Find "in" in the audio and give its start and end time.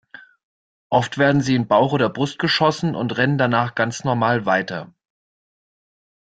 1.53-1.67